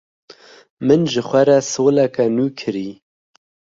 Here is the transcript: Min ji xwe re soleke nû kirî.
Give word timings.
Min 0.85 1.01
ji 1.11 1.21
xwe 1.27 1.41
re 1.47 1.57
soleke 1.71 2.25
nû 2.35 2.45
kirî. 2.59 2.89